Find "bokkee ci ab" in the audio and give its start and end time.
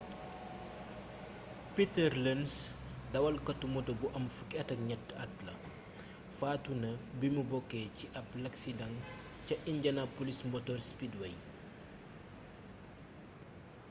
7.51-8.27